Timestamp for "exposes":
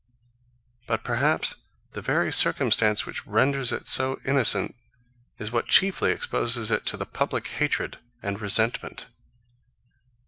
6.11-6.71